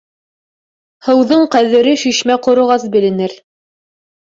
[1.09, 3.39] Һауҙың ҡәҙере шишмә ҡороғас беленер.